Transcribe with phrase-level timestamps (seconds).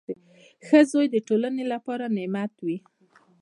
[0.65, 2.77] •ښه زوی د ټولنې لپاره نعمت وي.